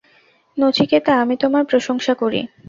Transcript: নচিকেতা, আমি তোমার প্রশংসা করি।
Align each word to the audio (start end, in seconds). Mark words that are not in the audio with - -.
নচিকেতা, 0.57 1.13
আমি 1.21 1.35
তোমার 1.37 1.63
প্রশংসা 1.65 2.13
করি। 2.13 2.39